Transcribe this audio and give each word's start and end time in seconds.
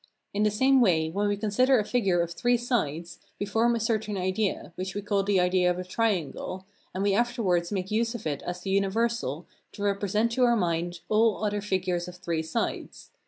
In 0.33 0.41
the 0.41 0.49
same 0.49 0.81
way, 0.81 1.11
when 1.11 1.27
we 1.27 1.37
consider 1.37 1.77
a 1.77 1.85
figure 1.85 2.21
of 2.23 2.31
three 2.31 2.57
sides, 2.57 3.19
we 3.39 3.45
form 3.45 3.75
a 3.75 3.79
certain 3.79 4.17
idea, 4.17 4.71
which 4.73 4.95
we 4.95 5.01
call 5.03 5.21
the 5.21 5.39
idea 5.39 5.69
of 5.69 5.77
a 5.77 5.83
triangle, 5.83 6.65
and 6.91 7.03
we 7.03 7.13
afterwards 7.13 7.71
make 7.71 7.91
use 7.91 8.15
of 8.15 8.25
it 8.25 8.41
as 8.41 8.61
the 8.61 8.71
universal 8.71 9.45
to 9.73 9.83
represent 9.83 10.31
to 10.31 10.43
our 10.43 10.55
mind 10.57 11.01
all 11.07 11.45
other 11.45 11.61
figures 11.61 12.07
of 12.07 12.15
three 12.15 12.41
sides. 12.41 13.11